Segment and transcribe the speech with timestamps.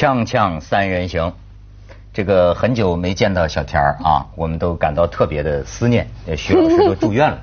[0.00, 1.34] 锵锵三人行，
[2.14, 6.08] 这个很久没见到小田儿啊，我们都感到特别的思念。
[6.26, 7.38] 呃徐老师都住院了。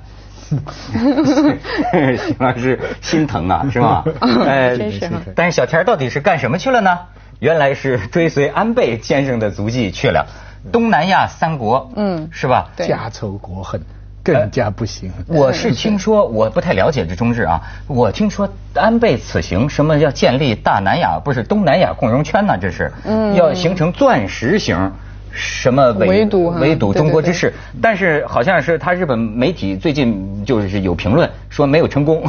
[2.18, 4.04] 徐老师心疼啊， 是吧？
[4.48, 6.98] 哎真是但是小田到底是干什么去了呢？
[7.38, 10.26] 原来是追随安倍先生的足迹去了
[10.71, 12.71] 东南亚三国，嗯是吧？
[12.76, 13.80] 对家仇国恨，
[14.34, 15.12] 更加不行。
[15.28, 17.62] 我是听说，我不太了解这中日啊。
[17.88, 22.58] 我听说安倍此行什么要建立大南亚，不是东南亚共荣圈呢？
[22.59, 24.91] 这是，嗯要形成钻石型。
[25.40, 27.53] 什么围围堵哈围堵对对对中国之势？
[27.80, 32.23] 但是好像是他日本媒体最近就是有评论说没有成功，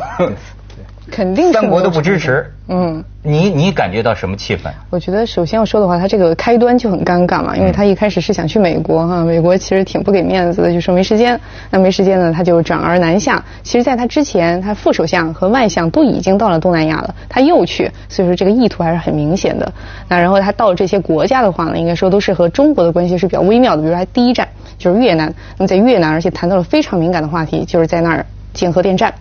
[1.10, 2.46] 肯定是三国都不支持。
[2.70, 4.70] 嗯，你你感觉到什么气氛？
[4.90, 11.40] 我觉得首先要说的话，他这个开端就很尴尬嘛，因为他一开始是想去美国哈，美国其实挺不给面子的，就说没时间。
[11.70, 13.42] 那没时间呢，他就转而南下。
[13.62, 19.72] 其实，在他之前，他副首相和外相都已经到了东南亚了，他又去，所以说这个意图还是很明显的。
[20.08, 29.14] 那然后他到了这些国家的话呢，应该说都是和中国的关系是比较微妙的，比如说他第一站就是越南，那么在越南，而且谈到了非常敏感的话题，就是在那儿建核电站。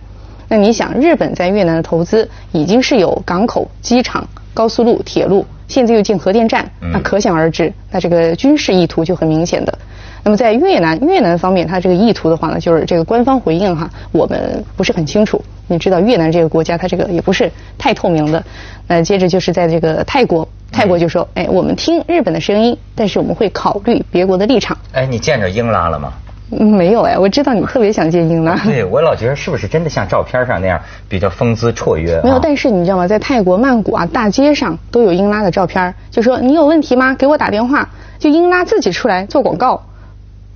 [0.48, 9.78] 那你想，日本在越南的投资已经是有港口、机场、高速路、铁路，现在又建核电站，那可想而知，那这个军事意图就很明显的。
[10.24, 15.42] 那么在越南越南方面，它这个意图的话呢，就是这个官方回应哈，我们不是很清楚。
[15.66, 18.42] 你知道越南这个国家，它这个也不是太透明的。
[18.86, 24.76] 那接着就是在这个泰国，泰国就说，哎，我们听日本的声音，但是我们会考虑别国的立场。
[24.92, 26.12] 哎，你见着英拉了吗？
[26.50, 28.56] 嗯，没有哎，我知道你特别想见英拉。
[28.64, 32.20] 对 我老觉得是不是真的像照片上那样比较风姿绰约啊？
[32.24, 33.06] 没有，但是你知道吗？
[33.06, 37.14] 在泰国曼谷啊，大街上都有英拉的照片儿，就说你有问题吗？
[37.14, 37.88] 给我打电话。
[38.18, 39.82] 就英拉自己出来做广告。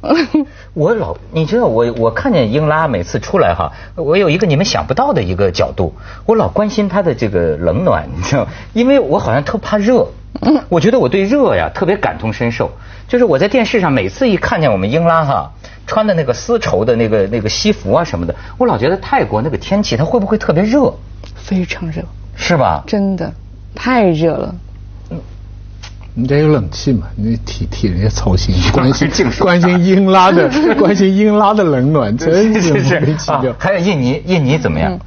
[0.74, 5.94] 我老，你知道我我看见英拉每次出来哈，我有一个你们想不到的一个角度，
[6.26, 10.08] 我老关心她的这个冷暖，你知道吗，因为我好像特怕热，
[10.68, 12.70] 我觉得我对热呀特别感同身受，
[13.08, 15.52] 就是我在电视上每次一看见我们英拉哈
[15.86, 20.92] 穿的那个丝绸的那个那个西服啊什么的，我老觉得泰国那个天气它会不会特别热，
[21.36, 22.02] 非常热，
[22.36, 22.82] 是吧？
[22.86, 23.32] 真的
[23.74, 24.54] 太热了。
[26.14, 33.56] 人家有冷气嘛，你替替人家操心，关心净关心英拉的， 关心英拉的冷暖，真是是莫名其妙啊。
[33.58, 34.98] 还有印尼，印尼怎么样？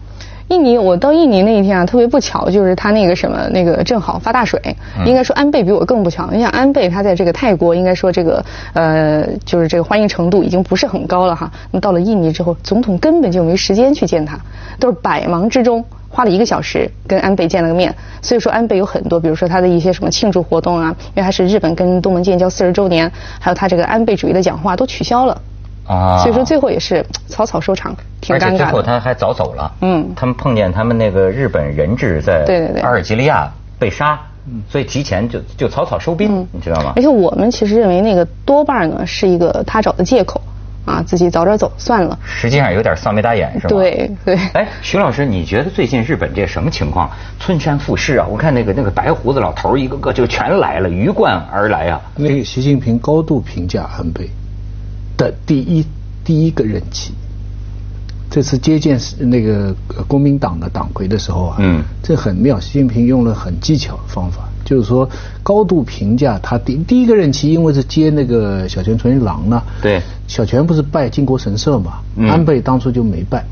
[0.50, 4.62] 印尼，我到印尼那一天啊，特别不巧，就是他那个什么，那个正好发大水。
[5.04, 6.30] 应该说安倍比我更不巧。
[6.32, 11.52] 你想安倍他在这个泰国，应该说这个呃，就是这个欢迎程度已经不是很高了哈。
[11.72, 14.40] 那么到了印尼之后，总统根本就没时间去见他，
[14.80, 17.96] 都是百忙之中花了一个小时跟安倍见了个面。
[18.22, 25.42] 所以说安倍有很多，比如说他的一些什么庆祝活动啊，因为他是日本跟东盟建交四十周年，还有他这个安倍主义的讲话都取消了。
[25.88, 28.72] 啊，所以说最后也是草草收场，挺而且最尴尬的。
[28.72, 29.72] 后他还早走了。
[29.82, 34.20] 嗯他们碰见他们那个日本人质在对对对阿尔及利亚被杀，
[34.70, 37.02] 所以提前就就草草收兵，你知道吗而？
[37.02, 40.42] 且我们其实认为那个多半呢是一个他找的借口，
[40.86, 42.18] 啊，自己早点走算了。
[42.26, 43.70] 实际上有点丧眉打眼，是吧？
[43.70, 47.10] 对对哎，徐老师，你觉得最近日本这什么情况？
[47.40, 52.02] 村山富市啊，我看那个那个白胡子老头一个个就全来了，鱼贯而来啊。
[52.16, 54.28] 那个习近平高度评价安倍
[55.18, 55.86] 的第一
[56.24, 57.14] 第一个任期。
[58.30, 65.08] 这次接见是那个呃国民党的党魁的时候啊，嗯这很妙，习近平用了很技巧的方法，就是说
[65.42, 70.02] 高度评价他第第一个任期，因为是接那个小泉纯一郎呢，对。
[70.28, 73.46] 小泉不是拜靖国神社嘛，嗯安倍当初就没拜，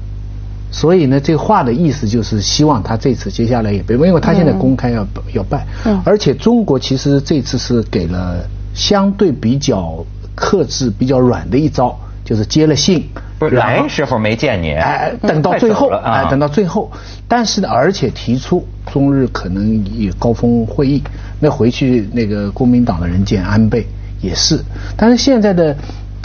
[0.71, 6.01] 所以呢，这话的意思就是希望他这次接下来也别拜，因为他现在公开要、要拜，嗯。
[6.03, 8.43] 而且中国其实这次是给了
[8.73, 10.03] 相对比较
[10.35, 13.07] 克制、比较软的一招，就是接了信，
[13.39, 16.91] 不是来时候没见你，哎，等到最后，哎，等到最后，
[17.27, 21.03] 但是呢，而且提出中日可能有高峰会议，
[21.39, 23.85] 那回去那个国民党的人见安倍
[24.21, 24.59] 也是，
[24.95, 25.75] 但是现在的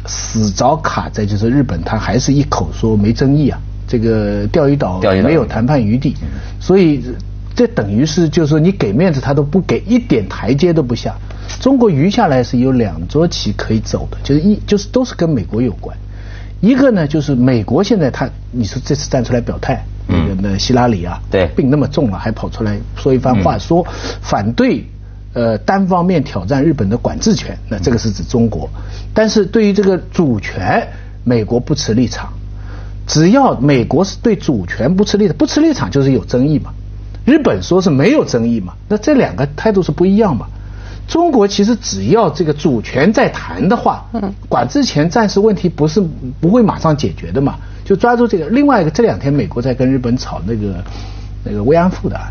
[0.06, 5.00] 死着卡在就是日本，他还是一口说没争议啊，这个钓鱼岛。
[5.22, 6.14] 没有谈判余地，
[6.60, 7.02] 所以
[7.54, 11.14] 这等于是就是说你给面子他都不给，一点台阶都不下。
[11.60, 15.96] 中国余下来是有两桌棋可以走的，就是一就是都是跟美国有关。
[16.60, 23.86] 一个呢，就是美国现在他，你说这次站出来表态，那个嗯那希拉里啊，对病那么重了，还跑出来说一番话，嗯说
[24.20, 24.84] 反对
[25.34, 28.68] 呃单方面挑战日本的管制权，那这个是指中国。
[29.14, 30.88] 但是对于这个主权，
[31.24, 32.32] 美国不持立场。
[33.06, 36.72] 只要美国是对主权不持立场，不持立场就是有争议嘛。
[37.24, 40.46] 日本说是没有争议嘛，那这两个态度是不一样嘛。
[41.08, 46.00] 中国其实只要这个主权在谈的话，嗯，管制前暂时问题不是
[46.38, 48.46] 不会马上解决的嘛，就抓住这个。
[48.50, 50.84] 另外一个，这两天美国在跟日本吵那个
[51.42, 52.28] 那个慰安妇的案，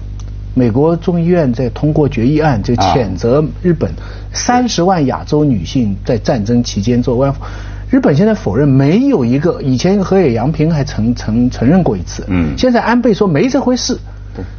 [0.53, 3.91] 美国众议院在通过决议案，就谴责日本
[4.31, 7.41] 三十万亚洲女性在战争期间做慰安妇。
[7.89, 13.97] 日本现在否认没有一个，以前河野洋平还承承承认过一次，嗯，现在安倍说没这回事，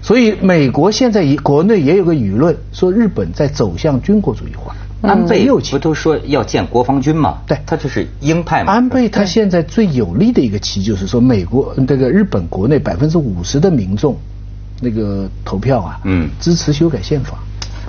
[0.02, 4.74] 所以美国现在国内也有个舆论说日本在走向军国主义化。
[5.00, 7.38] 安倍不都说要建国防军吗？
[7.46, 8.72] 对，他就是鹰派嘛。
[8.72, 14.16] 安倍他现在最有利的一个棋就是说，美国这个日本国内百分之五十的民众
[14.80, 17.38] 那个投票啊，嗯，支持修改宪法。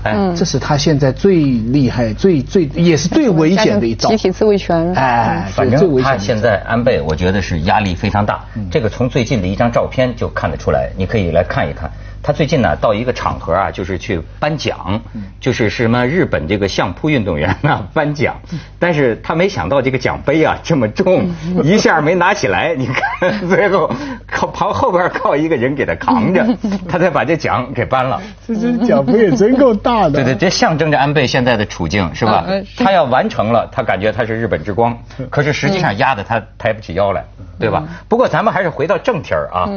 [0.03, 4.09] 哎，这是他现在最厉害、最最也是最危险的一招。
[4.09, 4.93] 集体自卫权。
[4.93, 8.45] 哎，反正他现在安倍，我觉得是压力非常大。
[8.71, 11.91] 这个从最近的一张照片就看得出来，你可以来看一看。
[12.21, 15.01] 他最近呢，到一个场合啊，就是去颁奖，
[15.39, 18.35] 就是什么日本这个相扑运动员呢颁奖，
[18.77, 21.29] 但是他没想到这个奖杯啊这么重，
[21.63, 23.89] 一下没拿起来，你看最后
[24.27, 26.45] 靠旁后边靠一个人给他扛着，
[26.89, 28.21] 他才把这奖给颁了。
[28.45, 30.11] 这这奖杯也真够大的。
[30.11, 32.45] 对对，这象征着安倍现在的处境是吧？
[32.77, 34.97] 他要完成了，他感觉他是日本之光，
[35.29, 37.23] 可是实际上压得他抬不起腰来，
[37.59, 37.83] 对吧？
[38.07, 39.69] 不过咱们还是回到正题儿啊。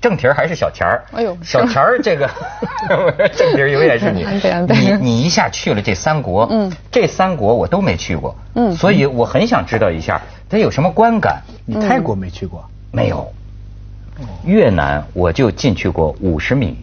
[0.00, 1.04] 正题儿还是小钱儿？
[1.12, 2.28] 哎呦，小钱儿这个
[3.36, 4.24] 正题儿永远是你。
[4.68, 11.42] 你你一下去了这三国，嗯，这三国我都没去过，嗯，所以我很想知道一下它有什么观感。
[11.66, 12.64] 你泰国没去过？
[12.90, 13.30] 没有。
[14.44, 16.76] 越南我就进去过五十米，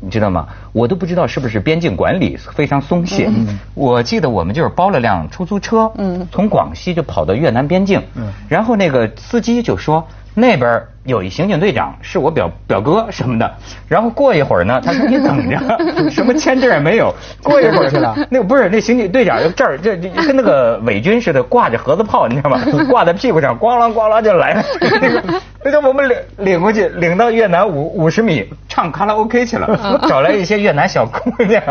[0.00, 0.46] 你知道吗？
[0.72, 3.30] 我都不知道是不是边境管理非常松懈。
[3.74, 10.06] 我记得我们就是包了辆出租车，嗯，从广西就跑到越南边境，嗯，然后那个司机就说。
[10.40, 13.50] 那边有一刑警队长，是我表表哥什么的。
[13.88, 17.14] 然后过一会儿呢，他说 你等着，什么签证也没有。
[17.42, 22.60] 过一会儿去了， 那不是那刑警队长这儿这跟那个伪军似的，挂着盒子炮，你知道吗？
[22.88, 24.64] 挂在屁股上，咣啷咣啷就来了。
[25.00, 25.22] 那个，
[25.64, 31.62] 那就我们领领过去，领到越南五五十米唱卡拉 OK 去了，找来一些越南小姑娘。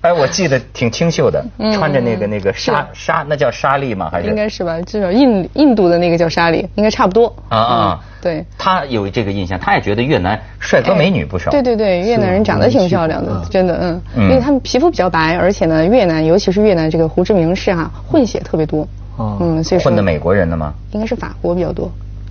[0.00, 1.44] 哎，我记得挺清秀的，
[1.74, 4.08] 穿着那个那个纱纱，那叫纱丽吗？
[4.10, 4.80] 还是应该是吧？
[4.82, 8.00] 至少印印度的那个叫纱丽，应该差不多啊啊。
[8.20, 11.50] 对，他有这个印象，他也觉得越南帅哥美女不少。
[11.50, 18.86] 对对对，越南人长得挺漂亮的，真的，嗯，因为他们皮肤比较白，而且呢，越南尤其是越南这个胡志明市哈，混血特别多，
[19.18, 20.74] 嗯，所以混的美国人的吗？
[20.92, 21.90] 应该是法国比较多。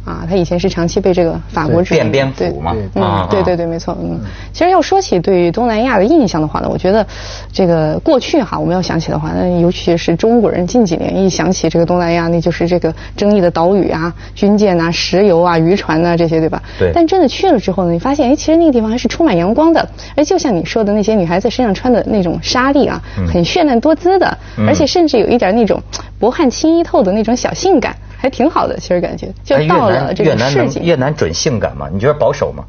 [0.10, 4.20] 啊，他以前是长期被这个法国殖民，边边嘛，嗯，对对对，没错，嗯。
[4.52, 7.06] 其实要说起对于东南亚的印象的话呢，我觉得
[7.54, 16.60] 这个过去哈，我们要想起的话，那尤其是中国人近几年一想起这个东南亚，那就是这个争议的岛屿啊、军舰啊、石油啊、渔船呐这些，对吧？
[16.80, 16.92] 对。
[16.92, 23.00] 但真的去了之后呢，你发现，哎，其实那个地方还是充满阳光的，哎，就像你说的那些女孩子身上穿的那种纱丽啊，
[23.32, 25.80] 很绚烂多姿的，而且甚至有一点那种
[26.18, 27.96] 薄汗轻衣透的那种小性感。
[28.22, 30.84] 还挺好的，其实感觉就到了这个市井。
[30.84, 31.88] 越南准性感吗？
[31.92, 32.64] 你觉得保守吗？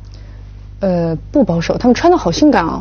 [0.79, 2.81] 呃，不保守，他们穿的好性感哦，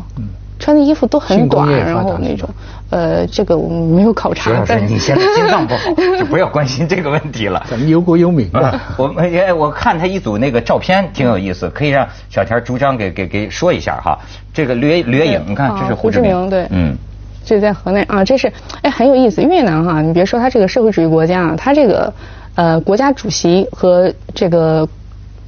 [0.58, 2.48] 穿的衣服都很短，然后那种，
[2.90, 4.50] 呃，这个我们没有考察。
[4.52, 7.62] 老师你现在心脏不好，就不要关心这个问题了。
[7.68, 8.94] 咱们忧国忧民啊。
[8.96, 14.18] 我们也我看他一组那个照片挺有意思，可以让小田主张给给给说一下哈。
[14.54, 16.96] 这个掠掠影，你看这是胡志明，对，嗯。
[17.42, 18.52] 这是在河内啊，这是
[18.82, 19.42] 哎很有意思。
[19.42, 22.12] 越南哈，你别说它这个社会主义国家啊，它这个
[22.54, 24.88] 呃国家主席和这个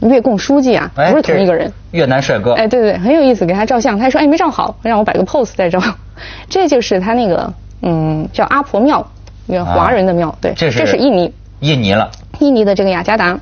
[0.00, 1.72] 越共书记啊不是同一个人。
[1.90, 2.54] 越南帅哥。
[2.54, 5.80] 哎，对对，很有意思，给他照相，他说哎没照好，让我摆个 pose 再照。
[6.48, 7.52] 这就是他那个
[7.82, 9.06] 嗯叫阿婆庙，
[9.46, 11.32] 那个华人的庙，对，这是印尼。
[11.60, 12.10] 印尼了。
[12.40, 13.38] 印尼的这个雅加达，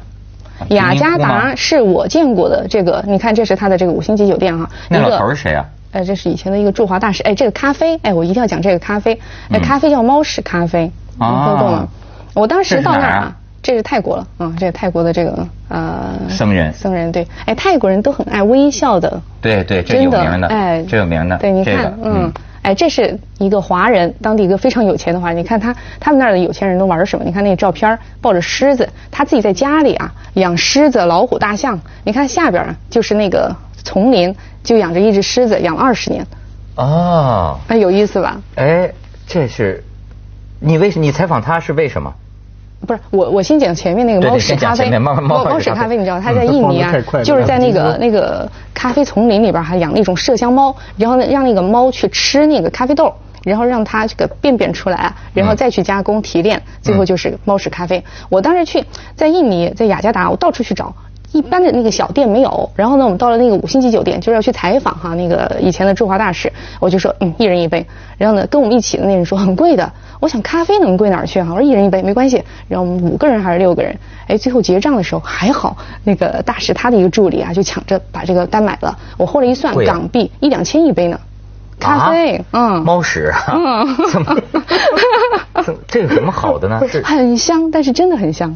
[0.68, 4.68] 雅加达是我见过的这个，你看这是他的这个五星级酒店哈。
[4.88, 5.64] 那老头是谁啊？
[5.92, 7.22] 哎，这是以前的一个驻华大使。
[7.22, 9.18] 哎，这个咖啡，哎，我一定要讲这个咖啡。
[9.50, 10.90] 哎，咖啡叫猫屎咖啡。
[11.14, 11.88] 你听懂了？
[12.34, 14.26] 我当时到那儿啊，这是泰国了。
[14.38, 16.72] 啊，这是泰国的这个呃僧人。
[16.72, 19.20] 僧人对，哎，泰国人都很爱微笑的。
[19.40, 20.46] 对对，这有名的。
[20.48, 21.36] 哎，这有名的。
[21.38, 25.36] 对，你看，嗯，哎，这是一个华人，当地一个非常有钱的华人。
[25.36, 27.24] 你看他，他们那儿的有钱人都玩什么？
[27.24, 31.80] 你看那个照片，抱着狮子，他自己在家里啊养狮子、老虎、大象。
[32.04, 34.34] 你看下边就是那个丛林。
[34.62, 36.22] 就养着一只狮子，养了二十年。
[36.76, 38.38] 哦，那有意思吧？
[38.56, 38.92] 哎，
[39.26, 39.82] 这是
[40.58, 41.00] 你为什？
[41.00, 42.12] 你采访他是为什么？
[42.86, 44.90] 不是我，我先讲前面那个猫屎咖啡。
[44.98, 53.12] 猫猫屎咖啡，你知道它在印尼啊，就是在那个那个咖啡丛林里边还养了一种麝香猫，然后呢让那个猫去吃那个咖啡豆，
[53.44, 58.02] 然后让它这个便便出来，然后再去加工提炼，最后就是猫屎咖啡。
[58.28, 58.82] 我当时去
[59.14, 60.94] 在印尼，在雅加达，我到处去找。
[61.32, 67.86] 一般的那个小店没有，然后呢，我们到了那个五星级酒店，就是要去采访哈那个以前的驻华大使，我就说嗯，一人一杯。
[68.18, 71.50] 然后呢，跟我们一起的那人说很贵的，我想咖啡能贵哪儿去哈？
[71.50, 72.44] 我说一人一杯没关系。
[72.68, 73.98] 然后我们五个人还是六个人，
[74.28, 78.96] 哎，最后结账的时候还好，那个大使他的一个助理啊就抢着把这个单买了。
[79.16, 81.18] 我后来一算，港币一两千一杯呢。
[81.78, 84.36] 咖啡，嗯，猫屎，嗯，怎么？
[85.64, 86.78] 怎么这有什么好的呢？
[87.02, 88.54] 很香，但是真的很香。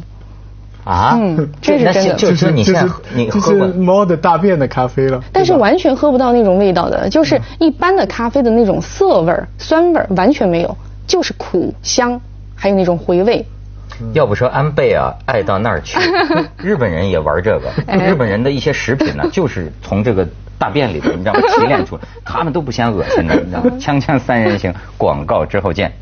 [0.83, 5.19] 啊，嗯这是真的就就是你现在你就是喝过猫的大便的咖啡了。
[5.33, 12.19] 但是完全喝不到那种味道的，就是一般的咖啡的那种涩味儿、酸味儿完全没有，就是苦香，
[12.55, 13.45] 还有那种回味。
[14.13, 15.97] 要不说安倍啊爱到那儿去，
[16.57, 17.71] 日本人也玩这个。
[17.87, 20.27] 哎日本人的一些食品呢， 就是从这个
[20.59, 21.39] 大便里边，你知道吗？
[21.55, 23.71] 提炼出来，他们都不嫌恶心的，你知道吗？
[23.79, 25.93] 锵锵三人行，广告之后见。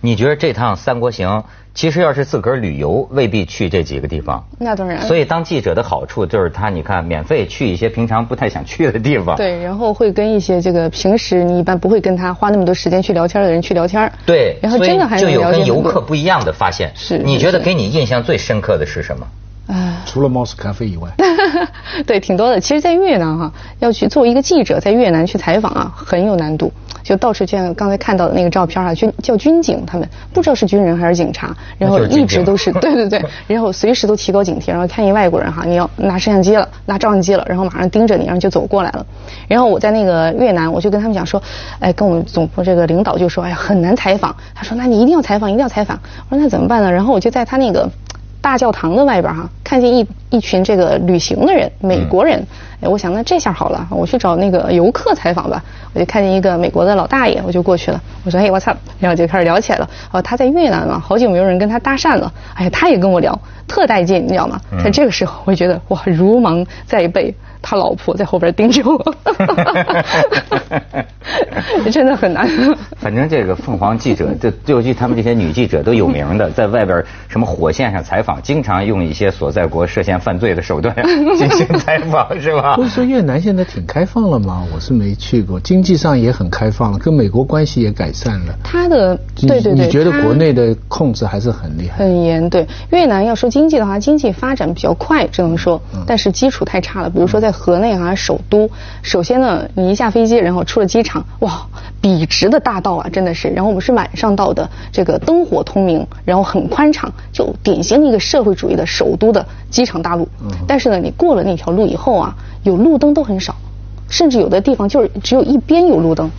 [0.00, 1.44] 你觉得这趟三国行，
[1.78, 4.44] 其实要是自个儿旅游，未必去这几个地方。
[4.58, 5.00] 那当然。
[5.02, 9.36] 所以当记者的好处就是他，你看免费去一些平常不太想去的地方。
[9.36, 14.10] 对，然后会跟一些这个平时你一般不会跟他花那么多时间去聊天的人去聊天。
[14.26, 16.90] 对，然后真的还所以就有跟游客不一样的发现。
[16.96, 19.24] 是你觉得给你印象最深刻的是什么？
[19.68, 19.94] 唉。
[20.04, 21.08] 除了猫屎咖啡以外，
[22.06, 22.58] 对，挺多的。
[22.58, 26.72] 其实，在越南哈、要去作为一个记者在越南去采访啊，很有难度。
[27.02, 39.06] 就到处像刚才看到的那个照片啊，军叫军警，他们不知道是军人还是警察，然后一直都是对对 对， 然后随时都提高警惕，然后看一外国人哈，你要拿摄像机了，拿照相机了，然后马上盯着你，然后就走过来了。
[39.46, 41.42] 然后我在那个越南，我就跟他们讲说，
[41.78, 44.34] 哎，跟我们总部这个领导就说，哎呀，很难采访。
[44.54, 45.98] 他说，那你一定要采访，一定要采访。
[46.28, 46.90] 我说那怎么办呢？
[46.90, 47.88] 然后我就在他那个。
[48.40, 52.42] 大教堂的外边哈，看见一一群这个旅行的人，美国人。
[52.80, 55.62] 哎，我想那这下好了，我去找那个游客采访吧。
[55.92, 58.00] 我就看见一个美国的老大爷，我就过去了。
[58.24, 59.90] 我说，哎，我操，然后就开始聊起来了。
[60.10, 62.32] 哦，他在越南嘛，好久没有人跟他搭讪了。
[62.54, 64.58] 哎呀，他也跟我聊，特带劲，你知道吗？
[64.82, 69.14] 在这个时候，我就觉得哇，如芒在背，他老婆在后边盯着我，
[71.90, 72.48] 真的很难。
[72.96, 80.94] 反正这个凤凰记者，这尤其他们这些女记者都有名的，在外边什么火线上采访，经常用一些所在国涉嫌犯罪的手段
[81.36, 82.84] 进行采访， 是吧不？
[82.84, 84.64] 是说越南现在挺开放了吗？
[84.74, 88.54] 我是没去过，经济上也很开放了，跟美国关系也改善了。
[88.62, 91.98] 他的对对对，你觉得国内的控制还是很厉害？
[91.98, 97.10] 很严，对越南要说经济的话，经济发展比较快，只能说，但是基础太差了。
[97.10, 98.68] 比如说在河内啊，首都，
[99.02, 101.66] 首先呢，你一下飞机，然后出了机场，哇，
[102.00, 103.48] 笔直的大道啊，真的是。
[103.48, 110.28] 然后我们是晚上到的，这个灯火通明，然后很宽敞，就典型的一个社会主义的首都的机场大路。
[110.66, 113.54] 但是呢，你过了那条路以后啊，有路灯都很少。
[114.10, 116.30] 甚至有的地方就是只有一边有路灯，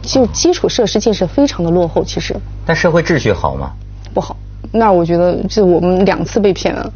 [0.00, 2.34] 就基础设施建设非常的落后，其实
[2.64, 3.72] 但社会秩序好吗？
[4.14, 4.34] 不好。
[4.72, 6.90] 那我觉得就我们两次被骗了。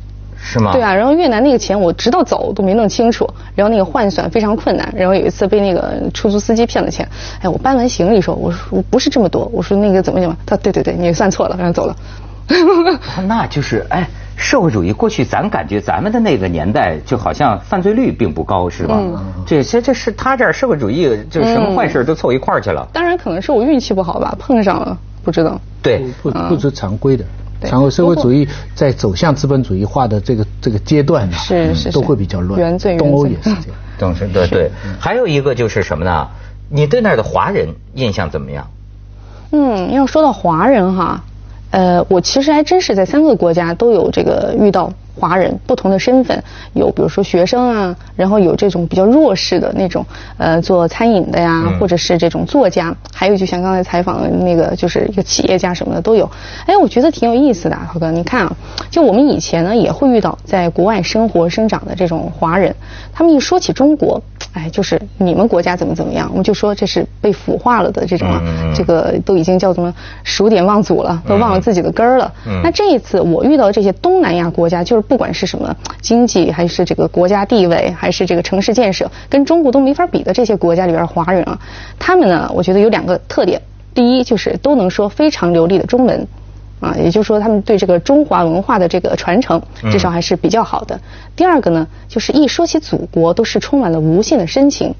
[0.45, 0.73] 是吗？
[0.73, 7.07] 对啊，然后越南那个钱我直到走都没弄清楚，然后那个换算非常困难，然后有一次被那个出租司机骗了钱，
[7.43, 11.95] 哎，我搬完行李说，我说我不是这么多，我说那个怎么怎么，他对对对，你算错了，然后走了。
[13.15, 14.09] 啊那就是哎，
[14.43, 19.01] 社会主义过去咱感觉咱们的那个年代就好像犯罪率并不高，是吧？
[19.47, 22.87] 这些这是他这儿社会主义，就什么坏事都凑一块儿去了。
[22.93, 25.59] 当然可能是我运气不好吧，碰上了，不知道。
[25.81, 27.25] 对，不不是常规的。
[27.61, 32.61] 对常规社会主义在走向资本主义化的这个这个阶段呢，是是是都会比较乱。
[32.61, 33.79] 原罪东欧也是这样。
[33.99, 34.71] 懂是，对对。
[34.99, 36.27] 还有一个就是什么呢？
[36.69, 38.67] 你对那儿的华人印象怎么样？
[39.53, 41.23] 嗯，要说到华人哈，
[41.73, 46.43] 呃，我其实还真是在三个国家都有这个遇到华人不同的身份，
[46.75, 50.05] 有比如说学生啊，然后有这种比较弱势的那种
[50.39, 56.29] 呃做餐饮的呀，嗯或者是这种作家，还有就像刚才采访的那个就是一个企业家什么的都有。
[56.67, 58.57] 哎，我觉得挺有意思的啊，涛哥，你看啊，
[58.91, 62.75] 就我们以前呢也会遇到在国外生活生长的这种华人，
[63.13, 64.23] 他们一说起中国。
[64.55, 68.43] 哎，就是你们国家怎么怎么样，我们就说这是被腐化了的这种啊，
[68.77, 72.31] 这个都已经叫什么数典忘祖了，都忘了自己的根儿了。
[72.47, 81.59] 嗯那这一次我遇到的这些东南亚国家，就是不管是什么经济，还是这个国家地位，还是这个城市建设，跟中国都没法比的这些国家里边的华人啊，
[81.99, 83.61] 他们呢，我觉得有两个特点，
[83.93, 86.27] 第一就是都能说非常流利的中文。
[86.81, 91.01] 啊，也就是说，他们对这个中华文化的这个传承，至少还是比较好的。
[91.37, 94.93] 第二个呢，就是一说起祖国，都是充满了无限的深情。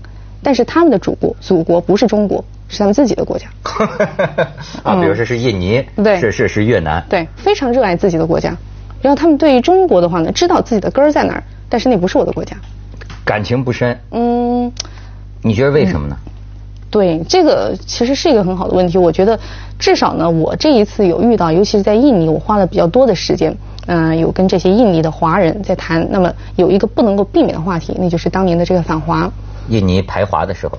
[0.45, 3.49] 但是他们的祖国，祖国不是中国，是他们自己的国家。
[4.85, 8.57] 啊，比如说是印尼，对是是是越南，对，非常热爱自己的国家。
[9.03, 12.57] 然后他们对于中国的话呢，知道自己的根儿在哪儿，但是那不是我的国家。
[13.25, 13.99] 感情不深。
[14.13, 14.73] 嗯，
[15.43, 16.17] 你觉得为什么呢？
[16.91, 18.99] 对，这个其实是一个很好的问题。
[18.99, 19.39] 我觉得
[19.79, 23.57] 至少呢，我这一次有遇到，尤其是在印尼，我花了比较多的时间，
[23.87, 26.07] 嗯、有跟这些印尼的华人在谈。
[26.11, 29.31] 那么有一个不能够避免的话题，那就是当年的这个反华。
[29.69, 30.77] 印尼排华的时候，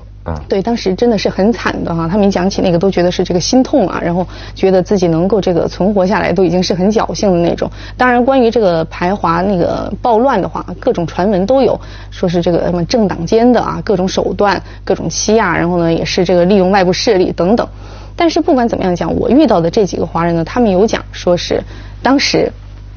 [0.48, 4.25] 对，当时真的是很惨的哈，他们一讲起那个都觉得是这个心痛啊，然后
[4.56, 7.70] 觉得自己能够这个存活下来都已经是很侥幸的那种。
[7.98, 11.77] 当然，关于这个排华那个暴乱的话，各种传闻都有，
[12.10, 17.68] 说是这个什么政党间的啊，各种手段、各种欺压，然后呢也是这个利用外部势力等等。
[18.15, 21.62] 但是不管怎么样讲，我遇到的这几个华人呢，他们有讲说是
[22.01, 22.51] 当时。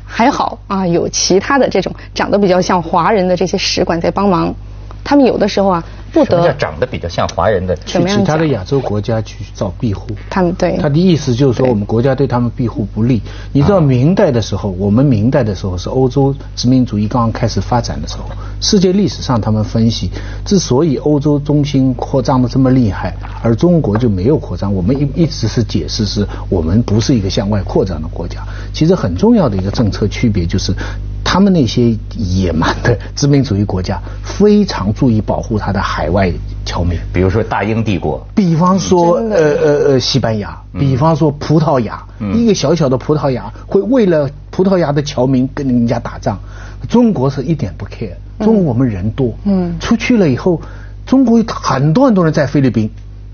[0.08, 4.54] 还好啊，有其他的这种长得比较像华人的这些使馆在帮忙，
[5.02, 5.84] 他们有的时候啊
[6.24, 7.76] 不什么叫长得比较像华人的？
[7.84, 10.08] 去其他的亚洲国家去找庇护。
[10.30, 13.20] 他们对他的意思就是说，我们国家对他们庇护不利。
[13.52, 18.24] 你知道明代的时候，我们明代的时候是欧洲殖民主义刚刚开始发展的时候，
[18.60, 20.10] 世界历史上他们分析，
[20.44, 28.42] 之所以欧洲中心扩张的这么厉害，而中国就没有扩张，我们一一直是解释是我们不是一个向外扩张的国家。
[28.72, 30.74] 其实很重要的一个政策区别就是。
[31.36, 36.32] 他们那些野蛮的殖民主义国家非常注意保护他的海外
[36.64, 42.02] 侨民，比如说大英帝国，比方说，呃呃呃，西班牙，比方说葡萄牙，
[42.32, 46.38] 一个小小的葡萄牙会为了葡萄牙的侨民跟人家打仗，
[46.88, 49.78] 中国是一点不 care，中国我们人多，嗯。
[49.78, 50.62] 出去了以后，
[51.04, 52.90] 中国很多很多人在菲律宾，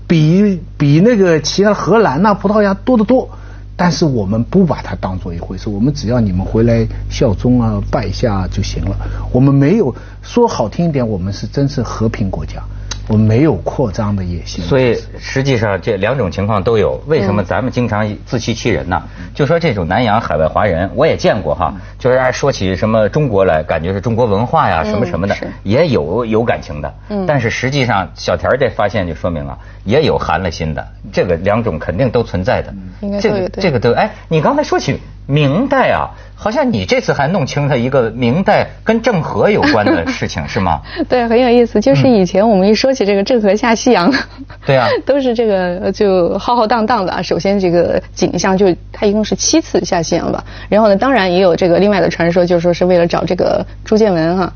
[0.07, 3.29] 比比那个其他荷兰呐、葡萄牙多得多。
[3.75, 8.95] 但是我们不把它当做一回事，我们只要你们回来效忠啊、拜下就行了。
[9.31, 12.63] 我们没有说好听一点，我们是真是和平国家，
[13.07, 14.63] 我们没有扩张的野心。
[14.63, 17.01] 所以实际上这两种情况都有。
[17.07, 19.01] 为什么咱们经常自欺欺人呢？
[19.35, 26.93] 就说这种南洋海外华人，我也见过哈，就是说起什么中国来，感觉是中国文化呀什么什么的，也有有感情的。
[27.09, 32.73] 嗯但是实际上，小田这发现就说明了，也有寒了心的，这个两种肯定都存在的。
[33.19, 40.81] 这个这个都哎，你刚才说起明代啊，好像你这次还弄清了一个明代跟郑和有关的事情是吗？
[41.07, 41.79] 对，很有意思。
[41.79, 47.21] 就是以前我们一说起这个郑和下西洋，嗯对啊 都是这个呃就浩浩荡荡的啊。
[47.21, 54.43] 首先这个景象就他一共是七次下西洋吧，然后呢，当然也有这个另外的传说，就是说是为了找这个朱建文哈。
[54.43, 54.53] 啊，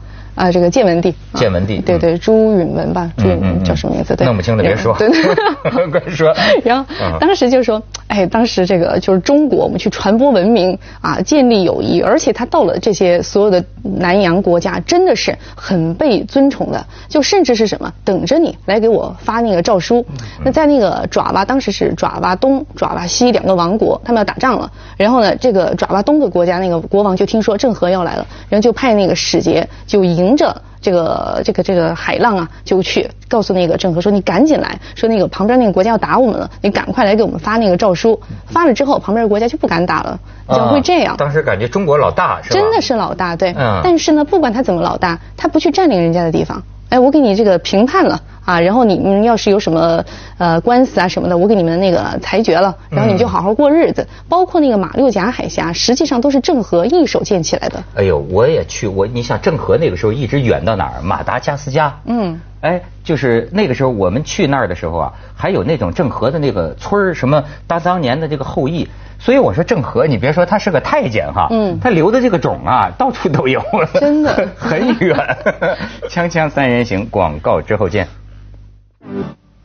[0.52, 4.16] 这个建文帝，啊建文帝对对，朱允文吧，朱允文叫什么名字？
[4.16, 5.10] 对，弄不清的别说，对，
[5.92, 6.34] 快说。
[6.64, 20.06] 然后嗯当时就说，哎，当时这个就是中国，我们去传播文明啊，建立友谊，而且他到了这些所有的南洋国家，真的是很被尊崇的，就甚至是什么，等着你来给我发那个诏书。
[20.44, 24.72] 那在那个爪哇，当时是爪哇东、爪哇西两个王国，他们要打仗了。
[24.98, 30.62] 然后呢，这个爪哇东的国家那个国王就听说郑和要来了，然后就派那个使节就迎着。
[30.80, 38.18] 这个这个这个海浪啊，就去告诉那个郑和说：“你赶紧来，说那个旁边那个国家要打我们了，你赶快来给我们发那个诏书。
[38.46, 41.16] 发了之后，旁边的国家就不敢打了，怎么会这样？
[41.16, 42.60] 啊当时感觉中国老大是吧？
[42.60, 43.54] 真的是老大，对。
[43.58, 46.62] 嗯但是呢，不管他怎么老大，他不去占领人家的地方。
[46.90, 50.04] 哎，我给你这个评判了啊，然后你们要是有什么
[50.38, 54.08] 呃官司啊什么的，我给你们那个裁决了，然后你们就好好过日子。
[54.30, 57.84] 包括那个马六甲海峡，实际上都是郑和一手建起来的。
[57.96, 61.02] 哎呦，我也去，我你想郑和那个时候一直远到哪儿？
[61.02, 62.00] 马达加斯加。
[62.06, 62.40] 嗯。
[62.68, 68.86] 哎，就是那个时候我们去那儿的时候啊，还有那种郑和的那个村儿，什么他当年的这个后裔。
[69.20, 75.16] 所以我说郑和，你别说他是个太监哈，嗯他留的这个种啊，到处都有，真的 很远。
[76.10, 78.06] 锵锵三人行，广告之后见。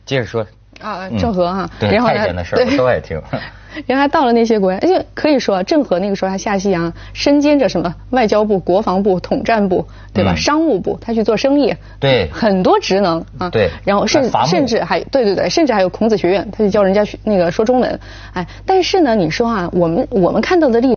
[0.05, 0.45] 接着说
[0.83, 3.19] 啊，嗯郑和哈，对然后呢太监的事儿我都爱听。
[3.87, 10.33] 然后他到了那些国家，就可以说郑和那个时候他下西洋，身兼着什么外交部、国防部、统战部，对吧？
[10.33, 13.49] 嗯商务部，他去做生意，对很多职能啊。
[13.49, 17.99] 对然后甚甚至还对对对，甚至还有孔子学院，他就教人家学那个说中文。
[18.33, 20.95] 哎，但是呢，你说啊，我们我们看到的例。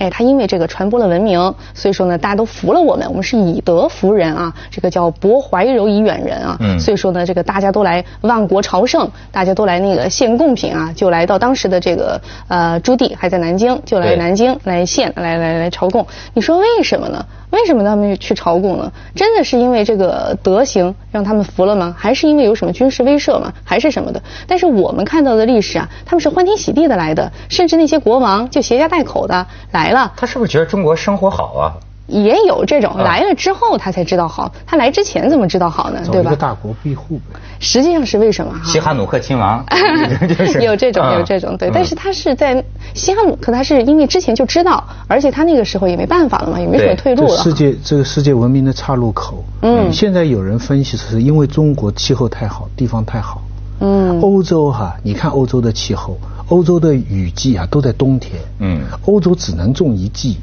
[0.00, 6.56] 哎，他因为这个传播了文明，所以说呢，大家都服了我们，我们是以德服人啊，这个叫博怀柔以远人啊。
[6.58, 16.06] 嗯所以说呢，这个大家都来万国朝圣，大家都来那个献贡品啊，就来到当时的这个呃朱棣还在南京，就来南京来献，来来来朝贡。
[16.32, 17.22] 你说为什么呢？
[17.50, 18.90] 为什么他们去朝贡呢？
[19.14, 21.94] 真的是因为这个德行让他们服了吗？
[21.98, 23.52] 还是因为有什么军事威慑吗？
[23.64, 24.22] 还是什么的？
[24.46, 30.12] 但是我们看到的历史啊，他们是欢天喜地的来的，甚至那些国王就携家带口的来了。
[30.16, 31.72] 他是不是觉得中国生活好啊？
[32.06, 36.00] 也有这种啊来了之后他才知道好，他来之前怎么知道好呢？
[36.10, 36.34] 对吧？
[36.34, 37.38] 大国庇护呗。
[37.60, 38.60] 实际上是为什么哈？
[38.64, 39.64] 西哈努克亲王，
[40.60, 47.36] 有这种嗯有这种对，嗯但是他是在西哈努克，他是因为之前就知道，而且他那个时候也没办法了嘛，也没什么退路了。
[47.36, 49.44] 这世界这个世界文明的岔路口。
[49.62, 53.40] 嗯现在有人分析是因为中国气候太好，地方太好。
[53.82, 56.18] 嗯欧洲哈，你看欧洲的气候，
[56.50, 58.40] 欧洲的雨季啊都在冬天。
[58.60, 58.82] 嗯。
[59.06, 60.36] 欧洲只能种一季，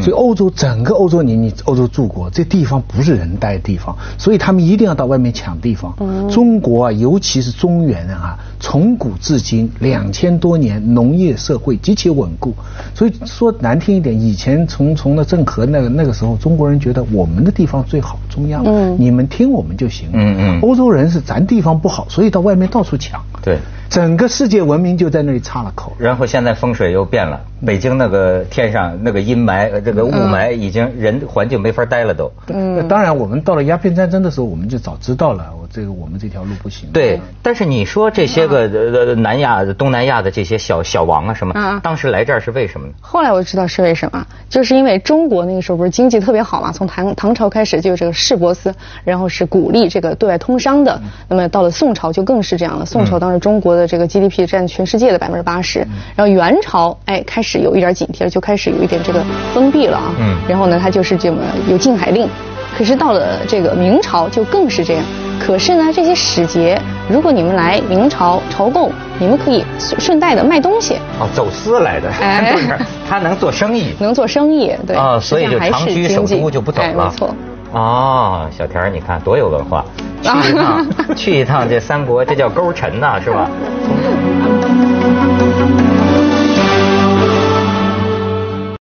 [0.00, 5.94] 所以欧洲整个欧洲，你你欧洲住过，这地方不是人待的地方，所以他们一定要到外面抢地方。
[6.30, 12.54] 中国啊，尤其是中原啊，从古至今两千多年农业社会极其稳固，
[12.94, 20.08] 所以说难听一点，以前从从那郑和那个那个时候，中国人觉得我们的地方最好，中央，嗯你们听我们就行。
[20.12, 20.60] 嗯嗯。
[20.60, 23.22] 欧洲人是咱地方不好，所以到外面到处抢。
[23.42, 23.58] 对。
[23.90, 25.92] 整个世界文明就在那里插了口。
[25.98, 32.32] 然后现在风水又变了，北京那个天上那个阴霾，这个雾霾已经人环境没法待了都。
[32.48, 32.88] 嗯。
[32.88, 36.88] 当然，我们到了鸦片战争的时候，我们就早知道了，我这个我们这条路不行。
[36.92, 37.20] 对。
[37.42, 42.94] 但是你说这些个呃南亚、东南亚的这些小小王啊什么，当时来这儿是为什么呢？
[43.00, 50.98] 后来我就知道是为什么，就是因为中国那个时候不是经济特别好嘛，从唐唐朝开始就有这个市舶司，然后是鼓励这个对外通商的。
[51.28, 55.80] 那么到了宋朝就更是这样了，宋朝当时中国的这个 GDP 占全世界的百分之八十，
[56.16, 60.14] 然后元朝哎开始有一点警惕了，就开始有一点这个封闭了啊。
[60.18, 60.36] 嗯。
[60.48, 62.26] 然后呢，它就是这么有禁海令，
[62.76, 65.04] 可是到了这个明朝就更是这样。
[65.38, 70.94] 可是呢，这些使节，如果你们来明朝朝贡，你们可以顺顺带的卖东西。
[71.20, 72.08] 哦，走私来的。
[72.08, 72.54] 哎。
[73.06, 73.92] 他能做生意。
[73.98, 74.96] 能做生意，对。
[74.96, 77.10] 啊，所以就长居首都就不走了。
[77.10, 77.34] 没错。
[77.74, 79.84] 哦小田你看多有文化。
[80.22, 83.50] 去一趟去一趟这三国这叫勾陈呐是吧？